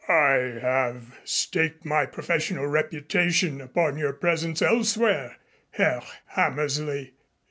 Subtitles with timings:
[0.09, 5.35] "I have staked my professional reputation upon your presence elsewhere,
[5.73, 7.13] Herr Hammersley.